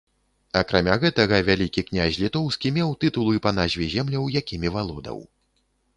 Акрамя 0.59 0.93
гэтага, 1.03 1.39
вялікі 1.49 1.83
князь 1.89 2.17
літоўскі 2.23 2.73
меў 2.77 2.95
тытулы 3.05 3.43
па 3.47 3.51
назве 3.61 3.93
земляў, 3.95 4.23
якімі 4.43 4.67
валодаў. 4.79 5.25